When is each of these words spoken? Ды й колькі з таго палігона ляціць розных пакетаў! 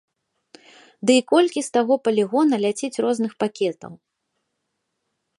Ды 1.09 1.17
й 1.19 1.25
колькі 1.31 1.61
з 1.67 1.75
таго 1.75 1.93
палігона 2.07 2.55
ляціць 2.63 3.01
розных 3.07 3.31
пакетаў! 3.43 3.93